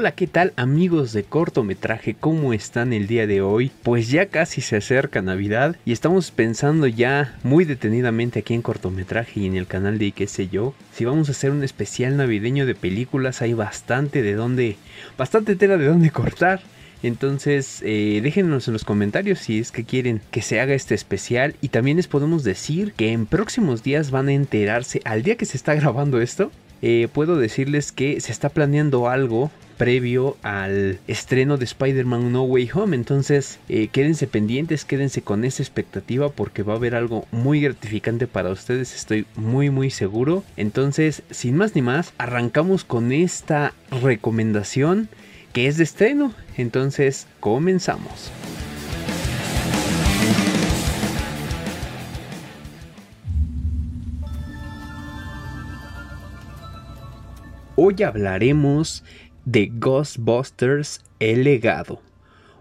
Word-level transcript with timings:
Hola, 0.00 0.12
¿qué 0.12 0.28
tal 0.28 0.52
amigos 0.54 1.12
de 1.12 1.24
cortometraje? 1.24 2.14
¿Cómo 2.14 2.52
están 2.52 2.92
el 2.92 3.08
día 3.08 3.26
de 3.26 3.42
hoy? 3.42 3.72
Pues 3.82 4.08
ya 4.08 4.26
casi 4.26 4.60
se 4.60 4.76
acerca 4.76 5.22
Navidad 5.22 5.74
y 5.84 5.90
estamos 5.90 6.30
pensando 6.30 6.86
ya 6.86 7.36
muy 7.42 7.64
detenidamente 7.64 8.38
aquí 8.38 8.54
en 8.54 8.62
cortometraje 8.62 9.40
y 9.40 9.46
en 9.46 9.56
el 9.56 9.66
canal 9.66 9.98
de 9.98 10.12
qué 10.12 10.28
sé 10.28 10.46
yo. 10.46 10.72
Si 10.92 11.04
vamos 11.04 11.28
a 11.28 11.32
hacer 11.32 11.50
un 11.50 11.64
especial 11.64 12.16
navideño 12.16 12.64
de 12.64 12.76
películas, 12.76 13.42
hay 13.42 13.54
bastante 13.54 14.22
de 14.22 14.34
dónde, 14.34 14.76
bastante 15.18 15.56
tela 15.56 15.76
de 15.76 15.86
dónde 15.86 16.10
cortar. 16.10 16.60
Entonces, 17.02 17.82
eh, 17.84 18.20
déjenos 18.22 18.68
en 18.68 18.74
los 18.74 18.84
comentarios 18.84 19.40
si 19.40 19.58
es 19.58 19.72
que 19.72 19.82
quieren 19.82 20.20
que 20.30 20.42
se 20.42 20.60
haga 20.60 20.74
este 20.74 20.94
especial. 20.94 21.56
Y 21.60 21.70
también 21.70 21.96
les 21.96 22.06
podemos 22.06 22.44
decir 22.44 22.92
que 22.92 23.10
en 23.10 23.26
próximos 23.26 23.82
días 23.82 24.12
van 24.12 24.28
a 24.28 24.32
enterarse, 24.32 25.00
al 25.04 25.24
día 25.24 25.34
que 25.34 25.44
se 25.44 25.56
está 25.56 25.74
grabando 25.74 26.20
esto, 26.20 26.52
eh, 26.82 27.08
puedo 27.12 27.36
decirles 27.36 27.92
que 27.92 28.20
se 28.20 28.32
está 28.32 28.48
planeando 28.48 29.08
algo 29.08 29.50
previo 29.78 30.36
al 30.42 30.98
estreno 31.06 31.56
de 31.56 31.64
Spider-Man 31.64 32.32
No 32.32 32.42
Way 32.42 32.70
Home. 32.74 32.96
Entonces, 32.96 33.58
eh, 33.68 33.88
quédense 33.88 34.26
pendientes, 34.26 34.84
quédense 34.84 35.22
con 35.22 35.44
esa 35.44 35.62
expectativa 35.62 36.28
porque 36.28 36.62
va 36.62 36.74
a 36.74 36.76
haber 36.76 36.94
algo 36.94 37.26
muy 37.30 37.60
gratificante 37.60 38.26
para 38.26 38.50
ustedes, 38.50 38.94
estoy 38.94 39.24
muy 39.36 39.70
muy 39.70 39.90
seguro. 39.90 40.44
Entonces, 40.56 41.22
sin 41.30 41.56
más 41.56 41.74
ni 41.74 41.80
más, 41.80 42.12
arrancamos 42.18 42.84
con 42.84 43.12
esta 43.12 43.72
recomendación 44.02 45.08
que 45.52 45.68
es 45.68 45.78
de 45.78 45.84
estreno. 45.84 46.34
Entonces, 46.56 47.26
comenzamos. 47.40 48.32
Hoy 57.80 58.02
hablaremos 58.02 59.04
de 59.44 59.70
Ghostbusters 59.72 61.00
El 61.20 61.44
legado, 61.44 62.02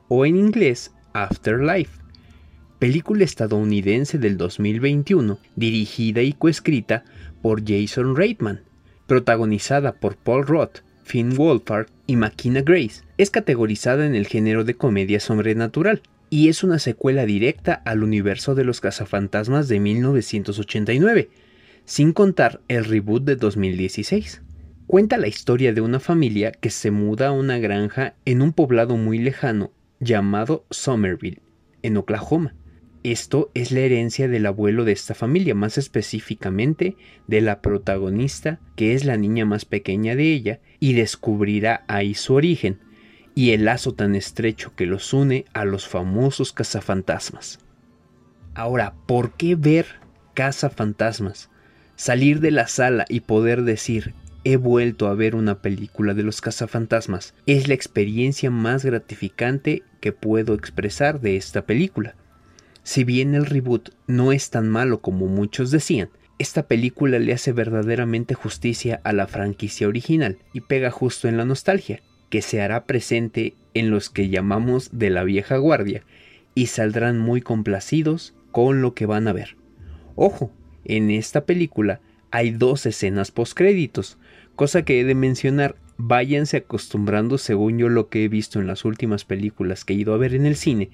o 0.10 0.28
en 0.28 0.36
inglés 0.36 0.92
Afterlife, 1.12 2.04
película 2.78 3.24
estadounidense 3.24 4.20
del 4.20 4.38
2021 4.38 5.40
dirigida 5.56 6.22
y 6.22 6.34
coescrita 6.34 7.04
por 7.42 7.64
Jason 7.68 8.16
Reitman, 8.16 8.62
protagonizada 9.08 9.94
por 9.94 10.18
Paul 10.18 10.46
Roth, 10.46 10.82
Finn 11.04 11.36
Wolfhard 11.36 11.88
y 12.06 12.16
Makina 12.16 12.62
Grace. 12.62 13.02
Es 13.18 13.32
categorizada 13.32 14.06
en 14.06 14.14
el 14.14 14.28
género 14.28 14.66
de 14.66 14.76
comedia 14.76 15.20
sobrenatural 15.20 16.04
y 16.30 16.48
es 16.48 16.64
una 16.64 16.78
secuela 16.78 17.26
directa 17.26 17.74
al 17.74 18.04
universo 18.04 18.54
de 18.54 18.66
los 18.66 18.82
cazafantasmas 18.82 19.68
de 19.68 19.80
1989, 19.80 21.32
sin 21.86 22.14
contar 22.14 22.62
el 22.68 22.86
reboot 22.86 23.24
de 23.24 23.36
2016. 23.36 24.44
Cuenta 24.88 25.18
la 25.18 25.28
historia 25.28 25.74
de 25.74 25.82
una 25.82 26.00
familia 26.00 26.54
que 26.54 26.70
se 26.70 26.92
muda 26.92 27.28
a 27.28 27.32
una 27.34 27.58
granja 27.58 28.16
en 28.24 28.42
un 28.42 28.54
poblado 28.54 28.96
muy 28.96 29.18
lejano 29.18 29.74
llamado 30.00 30.66
Somerville, 30.72 31.42
en 31.84 31.98
Oklahoma. 31.98 32.56
Esto 33.04 33.52
es 33.54 33.74
la 33.74 33.82
herencia 33.82 34.30
del 34.30 34.46
abuelo 34.46 34.86
de 34.86 34.94
esta 34.94 35.14
familia, 35.14 35.54
más 35.56 35.78
específicamente 35.78 36.96
de 37.28 37.42
la 37.42 37.62
protagonista, 37.62 38.62
que 38.78 38.94
es 38.94 39.04
la 39.04 39.18
niña 39.18 39.44
más 39.44 39.66
pequeña 39.66 40.16
de 40.16 40.32
ella, 40.32 40.62
y 40.80 40.94
descubrirá 40.94 41.84
ahí 41.90 42.14
su 42.14 42.36
origen 42.36 42.80
y 43.36 43.52
el 43.52 43.66
lazo 43.66 43.94
tan 43.94 44.16
estrecho 44.16 44.74
que 44.74 44.86
los 44.86 45.12
une 45.12 45.44
a 45.54 45.66
los 45.66 45.86
famosos 45.86 46.54
cazafantasmas. 46.54 47.60
Ahora, 48.56 48.94
¿por 49.06 49.34
qué 49.34 49.56
ver 49.56 49.86
cazafantasmas? 50.34 51.50
Salir 51.98 52.40
de 52.40 52.52
la 52.52 52.68
sala 52.68 53.04
y 53.10 53.20
poder 53.20 53.64
decir, 53.64 54.14
he 54.50 54.56
vuelto 54.56 55.08
a 55.08 55.14
ver 55.14 55.36
una 55.36 55.62
película 55.62 56.14
de 56.14 56.24
los 56.24 56.40
cazafantasmas. 56.40 57.34
Es 57.46 57.68
la 57.68 57.74
experiencia 57.74 58.50
más 58.50 58.86
gratificante 58.86 59.84
que 60.00 60.14
puedo 60.14 60.54
expresar 60.54 61.20
de 61.20 61.36
esta 61.36 61.66
película. 61.66 62.16
Si 62.82 63.04
bien 63.04 63.36
el 63.36 63.46
reboot 63.46 63.90
no 64.08 64.32
es 64.32 64.50
tan 64.50 64.70
malo 64.70 65.02
como 65.02 65.28
muchos 65.28 65.70
decían, 65.70 66.08
esta 66.40 66.66
película 66.66 67.20
le 67.20 67.34
hace 67.34 67.52
verdaderamente 67.52 68.36
justicia 68.36 69.02
a 69.04 69.12
la 69.12 69.28
franquicia 69.28 69.86
original 69.86 70.38
y 70.54 70.62
pega 70.62 70.92
justo 70.92 71.28
en 71.28 71.36
la 71.36 71.44
nostalgia, 71.44 72.02
que 72.30 72.42
se 72.42 72.62
hará 72.62 72.86
presente 72.86 73.54
en 73.74 73.90
los 73.90 74.10
que 74.10 74.30
llamamos 74.30 74.92
de 74.94 75.10
la 75.10 75.26
vieja 75.26 75.58
guardia, 75.58 76.04
y 76.56 76.68
saldrán 76.68 77.20
muy 77.20 77.42
complacidos 77.42 78.34
con 78.54 78.82
lo 78.82 78.94
que 78.94 79.06
van 79.08 79.28
a 79.28 79.34
ver. 79.34 79.58
Ojo, 80.16 80.54
en 80.86 81.12
esta 81.12 81.46
película 81.46 82.00
hay 82.32 82.52
dos 82.52 82.86
escenas 82.86 83.32
postcréditos, 83.32 84.18
cosa 84.56 84.84
que 84.84 85.00
he 85.00 85.04
de 85.04 85.16
mencionar, 85.16 85.76
váyanse 85.98 86.58
acostumbrando 86.58 87.38
según 87.38 87.78
yo 87.78 87.90
lo 87.90 88.10
que 88.10 88.24
he 88.24 88.28
visto 88.28 88.60
en 88.60 88.68
las 88.68 88.86
últimas 88.86 89.26
películas 89.26 89.86
que 89.86 89.94
he 89.94 89.98
ido 89.98 90.14
a 90.14 90.18
ver 90.18 90.34
en 90.34 90.46
el 90.46 90.56
cine, 90.56 90.90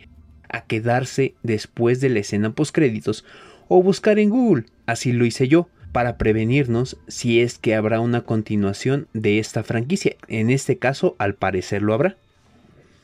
a 0.50 0.66
quedarse 0.66 1.36
después 1.44 2.00
de 2.00 2.10
la 2.10 2.20
escena 2.20 2.54
postcréditos 2.54 3.26
o 3.68 3.82
buscar 3.82 4.20
en 4.20 4.30
Google, 4.30 4.66
así 4.86 5.12
lo 5.12 5.26
hice 5.26 5.48
yo, 5.48 5.68
para 5.94 6.18
prevenirnos 6.18 6.98
si 7.08 7.40
es 7.40 7.60
que 7.60 7.76
habrá 7.76 8.00
una 8.00 8.22
continuación 8.22 9.08
de 9.14 9.40
esta 9.40 9.64
franquicia. 9.64 10.16
En 10.28 10.50
este 10.50 10.78
caso, 10.78 11.16
al 11.20 11.36
parecer 11.36 11.84
lo 11.84 11.94
habrá. 11.94 12.18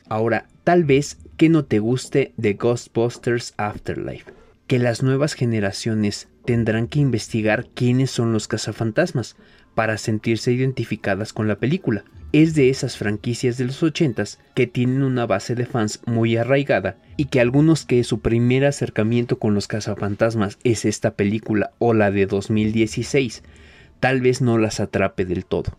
Ahora, 0.08 0.48
tal 0.64 0.84
vez 0.84 1.18
que 1.36 1.48
no 1.48 1.64
te 1.64 1.78
guste 1.78 2.32
de 2.36 2.54
Ghostbusters 2.54 3.54
Afterlife, 3.56 4.32
que 4.66 4.80
las 4.80 5.04
nuevas 5.04 5.34
generaciones 5.34 6.28
tendrán 6.50 6.88
que 6.88 6.98
investigar 6.98 7.68
quiénes 7.76 8.10
son 8.10 8.32
los 8.32 8.48
cazafantasmas 8.48 9.36
para 9.76 9.98
sentirse 9.98 10.50
identificadas 10.50 11.32
con 11.32 11.46
la 11.46 11.60
película. 11.60 12.02
Es 12.32 12.56
de 12.56 12.70
esas 12.70 12.96
franquicias 12.96 13.56
de 13.56 13.66
los 13.66 13.80
80s 13.84 14.38
que 14.56 14.66
tienen 14.66 15.04
una 15.04 15.26
base 15.26 15.54
de 15.54 15.64
fans 15.64 16.00
muy 16.06 16.36
arraigada 16.36 16.96
y 17.16 17.26
que 17.26 17.40
algunos 17.40 17.84
que 17.84 18.02
su 18.02 18.18
primer 18.18 18.64
acercamiento 18.64 19.38
con 19.38 19.54
los 19.54 19.68
cazafantasmas 19.68 20.58
es 20.64 20.84
esta 20.84 21.12
película 21.12 21.70
o 21.78 21.94
la 21.94 22.10
de 22.10 22.26
2016, 22.26 23.44
tal 24.00 24.20
vez 24.20 24.40
no 24.40 24.58
las 24.58 24.80
atrape 24.80 25.26
del 25.26 25.44
todo. 25.44 25.78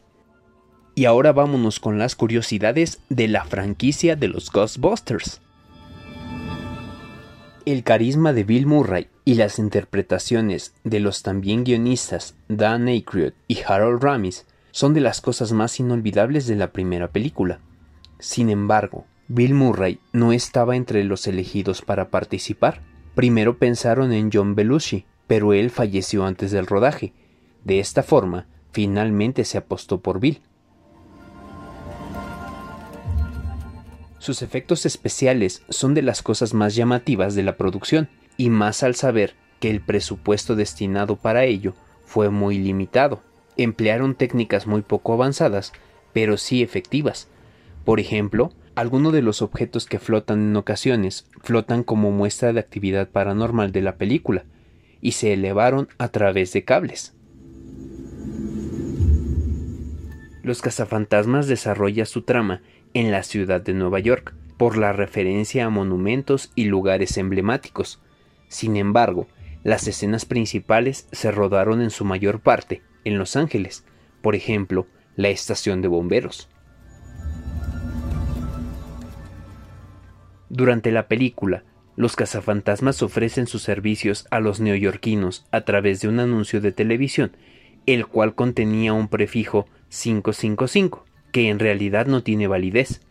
Y 0.96 1.04
ahora 1.04 1.34
vámonos 1.34 1.82
con 1.82 2.00
las 2.00 2.16
curiosidades 2.16 3.02
de 3.10 3.28
la 3.28 3.44
franquicia 3.44 4.16
de 4.16 4.30
los 4.30 4.50
Ghostbusters. 4.50 5.42
El 7.64 7.84
carisma 7.84 8.34
de 8.34 8.44
Bill 8.44 8.66
Murray 8.66 9.08
y 9.24 9.36
las 9.36 9.60
interpretaciones 9.60 10.74
de 10.84 11.00
los 11.00 11.22
también 11.22 11.64
guionistas 11.64 12.36
Dan 12.48 12.88
Aykroyd 12.88 13.34
y 13.48 13.60
Harold 13.62 14.04
Ramis 14.04 14.48
son 14.72 14.96
de 14.96 15.02
las 15.02 15.22
cosas 15.22 15.52
más 15.52 15.80
inolvidables 15.80 16.48
de 16.48 16.56
la 16.56 16.72
primera 16.72 17.10
película. 17.10 17.60
Sin 18.18 18.50
embargo, 18.50 19.06
Bill 19.28 19.54
Murray 19.54 20.00
no 20.12 20.34
estaba 20.34 20.76
entre 20.76 21.04
los 21.04 21.28
elegidos 21.28 21.84
para 21.84 22.10
participar. 22.10 22.82
Primero 23.14 23.60
pensaron 23.60 24.12
en 24.12 24.32
John 24.34 24.56
Belushi, 24.56 25.06
pero 25.28 25.54
él 25.54 25.70
falleció 25.70 26.26
antes 26.26 26.50
del 26.50 26.66
rodaje. 26.66 27.14
De 27.64 27.80
esta 27.80 28.02
forma, 28.02 28.48
finalmente 28.72 29.46
se 29.46 29.60
apostó 29.60 30.00
por 30.02 30.20
Bill. 30.20 30.42
Sus 34.22 34.44
efectos 34.44 34.86
especiales 34.86 35.64
son 35.70 35.96
de 35.96 36.04
las 36.04 36.22
cosas 36.22 36.54
más 36.54 36.76
llamativas 36.76 37.34
de 37.34 37.42
la 37.42 37.58
producción, 37.58 38.08
y 38.38 38.52
más 38.52 38.84
al 38.84 38.94
saber 38.94 39.34
que 39.60 39.72
el 39.72 39.82
presupuesto 39.82 40.56
destinado 40.56 41.16
para 41.16 41.46
ello 41.46 41.74
fue 42.06 42.30
muy 42.30 42.60
limitado. 42.60 43.24
Emplearon 43.58 44.14
técnicas 44.14 44.68
muy 44.68 44.84
poco 44.84 45.14
avanzadas, 45.14 45.74
pero 46.14 46.38
sí 46.38 46.62
efectivas. 46.62 47.30
Por 47.84 48.00
ejemplo, 48.00 48.54
algunos 48.76 49.12
de 49.12 49.24
los 49.24 49.42
objetos 49.42 49.88
que 49.88 49.98
flotan 49.98 50.40
en 50.52 50.56
ocasiones 50.56 51.26
flotan 51.42 51.82
como 51.82 52.12
muestra 52.12 52.54
de 52.54 52.60
actividad 52.60 53.10
paranormal 53.10 53.72
de 53.72 53.82
la 53.82 53.96
película, 53.96 54.46
y 55.02 55.14
se 55.14 55.34
elevaron 55.34 55.88
a 55.98 56.10
través 56.10 56.54
de 56.54 56.64
cables. 56.64 57.16
Los 60.44 60.62
cazafantasmas 60.62 61.48
desarrolla 61.48 62.06
su 62.06 62.24
trama 62.24 62.62
en 62.94 63.12
la 63.12 63.24
ciudad 63.24 63.62
de 63.62 63.74
Nueva 63.74 64.00
York, 64.00 64.34
por 64.58 64.78
la 64.78 64.94
referencia 64.94 65.66
a 65.66 65.70
monumentos 65.70 66.52
y 66.56 66.66
lugares 66.66 67.18
emblemáticos. 67.18 68.00
Sin 68.48 68.76
embargo, 68.76 69.28
las 69.64 69.88
escenas 69.88 70.26
principales 70.26 71.08
se 71.12 71.32
rodaron 71.32 71.82
en 71.82 71.90
su 71.90 72.06
mayor 72.06 72.42
parte 72.42 72.82
en 73.04 73.18
Los 73.18 73.36
Ángeles, 73.36 73.86
por 74.22 74.36
ejemplo, 74.36 74.88
la 75.16 75.30
estación 75.30 75.82
de 75.82 75.88
bomberos. 75.88 76.50
Durante 80.50 80.92
la 80.92 81.08
película, 81.08 81.64
los 81.96 82.16
cazafantasmas 82.16 83.02
ofrecen 83.04 83.48
sus 83.48 83.62
servicios 83.62 84.28
a 84.32 84.40
los 84.40 84.60
neoyorquinos 84.60 85.46
a 85.52 85.62
través 85.62 86.02
de 86.02 86.08
un 86.08 86.20
anuncio 86.20 86.62
de 86.62 86.72
televisión, 86.72 87.32
el 87.86 88.06
cual 88.06 88.36
contenía 88.36 88.94
un 88.94 89.08
prefijo 89.08 89.68
555, 89.92 91.06
que 91.32 91.50
en 91.50 91.60
realidad 91.60 92.08
no 92.08 92.24
tiene 92.24 92.48
validez. 92.48 93.02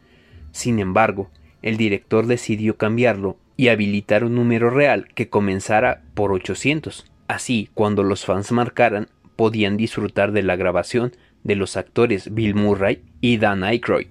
Sin 0.50 0.78
embargo, 0.78 1.30
el 1.62 1.76
director 1.76 2.26
decidió 2.26 2.76
cambiarlo 2.76 3.36
y 3.56 3.68
habilitar 3.68 4.24
un 4.24 4.34
número 4.34 4.70
real 4.70 5.08
que 5.14 5.28
comenzara 5.28 6.02
por 6.14 6.32
800. 6.32 7.04
Así, 7.28 7.68
cuando 7.74 8.02
los 8.02 8.24
fans 8.24 8.50
marcaran, 8.50 9.08
podían 9.36 9.76
disfrutar 9.76 10.32
de 10.32 10.42
la 10.42 10.56
grabación 10.56 11.12
de 11.44 11.56
los 11.56 11.76
actores 11.76 12.34
Bill 12.34 12.54
Murray 12.54 13.02
y 13.20 13.36
Dan 13.36 13.62
Aykroyd. 13.62 14.08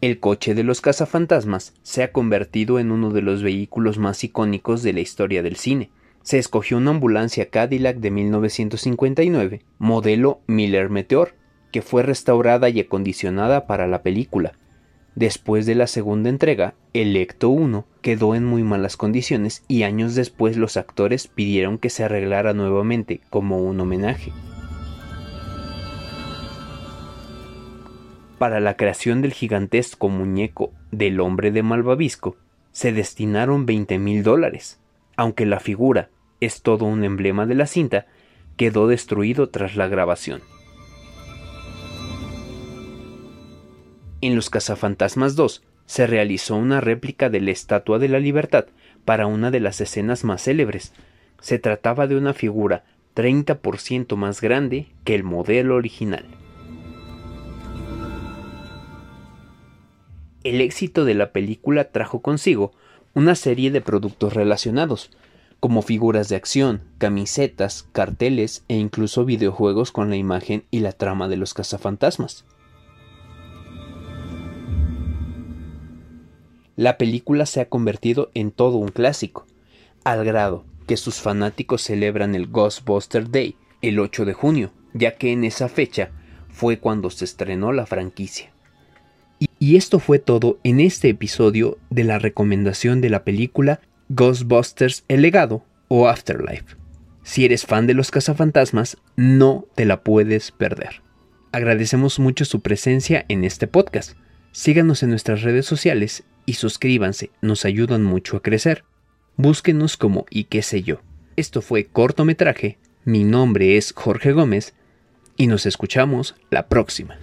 El 0.00 0.20
coche 0.20 0.54
de 0.54 0.62
los 0.62 0.80
cazafantasmas 0.80 1.74
se 1.82 2.02
ha 2.02 2.12
convertido 2.12 2.78
en 2.78 2.92
uno 2.92 3.10
de 3.10 3.20
los 3.20 3.42
vehículos 3.42 3.98
más 3.98 4.22
icónicos 4.22 4.82
de 4.82 4.92
la 4.92 5.00
historia 5.00 5.42
del 5.42 5.56
cine. 5.56 5.90
Se 6.22 6.38
escogió 6.38 6.76
una 6.76 6.90
ambulancia 6.90 7.48
Cadillac 7.48 7.96
de 7.98 8.10
1959, 8.10 9.62
modelo 9.78 10.40
Miller 10.46 10.90
Meteor, 10.90 11.34
que 11.72 11.82
fue 11.82 12.02
restaurada 12.02 12.68
y 12.68 12.80
acondicionada 12.80 13.66
para 13.66 13.86
la 13.86 14.02
película. 14.02 14.52
Después 15.14 15.66
de 15.66 15.74
la 15.74 15.86
segunda 15.86 16.28
entrega, 16.28 16.74
el 16.92 17.16
Ecto 17.16 17.48
1 17.48 17.84
quedó 18.02 18.34
en 18.34 18.44
muy 18.44 18.62
malas 18.62 18.96
condiciones 18.96 19.64
y 19.66 19.82
años 19.82 20.14
después 20.14 20.56
los 20.56 20.76
actores 20.76 21.26
pidieron 21.26 21.78
que 21.78 21.90
se 21.90 22.04
arreglara 22.04 22.52
nuevamente 22.52 23.20
como 23.28 23.62
un 23.62 23.80
homenaje. 23.80 24.32
Para 28.38 28.60
la 28.60 28.76
creación 28.76 29.20
del 29.20 29.32
gigantesco 29.32 30.08
muñeco 30.08 30.70
del 30.92 31.18
hombre 31.18 31.50
de 31.50 31.64
Malvavisco 31.64 32.36
se 32.70 32.92
destinaron 32.92 33.66
20 33.66 33.98
mil 33.98 34.22
dólares, 34.22 34.78
aunque 35.18 35.46
la 35.46 35.58
figura 35.58 36.10
es 36.40 36.62
todo 36.62 36.84
un 36.84 37.02
emblema 37.02 37.44
de 37.44 37.56
la 37.56 37.66
cinta, 37.66 38.06
quedó 38.56 38.86
destruido 38.86 39.50
tras 39.50 39.74
la 39.74 39.88
grabación. 39.88 40.42
En 44.20 44.36
Los 44.36 44.48
Cazafantasmas 44.48 45.34
2 45.34 45.64
se 45.86 46.06
realizó 46.06 46.54
una 46.54 46.80
réplica 46.80 47.30
de 47.30 47.40
la 47.40 47.50
Estatua 47.50 47.98
de 47.98 48.08
la 48.08 48.20
Libertad 48.20 48.66
para 49.04 49.26
una 49.26 49.50
de 49.50 49.58
las 49.58 49.80
escenas 49.80 50.22
más 50.22 50.44
célebres. 50.44 50.94
Se 51.40 51.58
trataba 51.58 52.06
de 52.06 52.16
una 52.16 52.32
figura 52.32 52.84
30% 53.16 54.14
más 54.14 54.40
grande 54.40 54.86
que 55.02 55.16
el 55.16 55.24
modelo 55.24 55.74
original. 55.74 56.26
El 60.44 60.60
éxito 60.60 61.04
de 61.04 61.14
la 61.14 61.32
película 61.32 61.90
trajo 61.90 62.22
consigo 62.22 62.72
una 63.14 63.34
serie 63.34 63.70
de 63.70 63.80
productos 63.80 64.34
relacionados, 64.34 65.10
como 65.60 65.82
figuras 65.82 66.28
de 66.28 66.36
acción, 66.36 66.82
camisetas, 66.98 67.88
carteles 67.92 68.64
e 68.68 68.76
incluso 68.76 69.24
videojuegos 69.24 69.90
con 69.90 70.10
la 70.10 70.16
imagen 70.16 70.64
y 70.70 70.80
la 70.80 70.92
trama 70.92 71.28
de 71.28 71.36
los 71.36 71.54
cazafantasmas. 71.54 72.44
La 76.76 76.96
película 76.96 77.44
se 77.44 77.60
ha 77.60 77.68
convertido 77.68 78.30
en 78.34 78.52
todo 78.52 78.76
un 78.76 78.90
clásico, 78.90 79.46
al 80.04 80.24
grado 80.24 80.64
que 80.86 80.96
sus 80.96 81.16
fanáticos 81.16 81.82
celebran 81.82 82.34
el 82.36 82.46
Ghostbuster 82.46 83.30
Day 83.30 83.56
el 83.82 83.98
8 83.98 84.24
de 84.24 84.32
junio, 84.32 84.70
ya 84.94 85.16
que 85.16 85.32
en 85.32 85.44
esa 85.44 85.68
fecha 85.68 86.10
fue 86.48 86.78
cuando 86.78 87.10
se 87.10 87.24
estrenó 87.24 87.72
la 87.72 87.84
franquicia. 87.84 88.52
Y 89.58 89.76
esto 89.76 89.98
fue 89.98 90.18
todo 90.18 90.58
en 90.64 90.80
este 90.80 91.08
episodio 91.08 91.78
de 91.90 92.04
la 92.04 92.18
recomendación 92.18 93.00
de 93.00 93.10
la 93.10 93.24
película 93.24 93.80
Ghostbusters 94.08 95.04
El 95.08 95.22
legado 95.22 95.64
o 95.88 96.08
Afterlife. 96.08 96.76
Si 97.22 97.44
eres 97.44 97.66
fan 97.66 97.86
de 97.86 97.94
los 97.94 98.10
cazafantasmas, 98.10 98.96
no 99.16 99.66
te 99.74 99.84
la 99.84 100.02
puedes 100.02 100.50
perder. 100.50 101.02
Agradecemos 101.52 102.18
mucho 102.18 102.44
su 102.44 102.60
presencia 102.60 103.24
en 103.28 103.44
este 103.44 103.66
podcast. 103.66 104.16
Síganos 104.52 105.02
en 105.02 105.10
nuestras 105.10 105.42
redes 105.42 105.66
sociales 105.66 106.24
y 106.46 106.54
suscríbanse, 106.54 107.30
nos 107.42 107.64
ayudan 107.64 108.02
mucho 108.02 108.36
a 108.36 108.42
crecer. 108.42 108.84
Búsquenos 109.36 109.96
como 109.96 110.24
y 110.30 110.44
qué 110.44 110.62
sé 110.62 110.82
yo. 110.82 111.00
Esto 111.36 111.62
fue 111.62 111.84
cortometraje, 111.84 112.78
mi 113.04 113.24
nombre 113.24 113.76
es 113.76 113.92
Jorge 113.92 114.32
Gómez 114.32 114.74
y 115.36 115.46
nos 115.46 115.66
escuchamos 115.66 116.34
la 116.50 116.68
próxima. 116.68 117.18